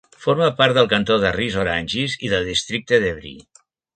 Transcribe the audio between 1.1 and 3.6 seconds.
de Ris-Orangis i del districte d'Évry.